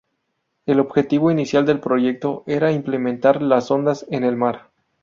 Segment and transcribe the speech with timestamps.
[0.65, 4.71] El objetivo inicial del proyecto era implementar las sondas en el mar.